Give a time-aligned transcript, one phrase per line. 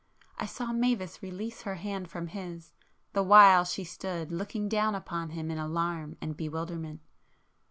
[0.39, 2.73] I saw Mavis release her hand from his,
[3.13, 7.01] the while she stood looking down upon him in alarm and bewilderment.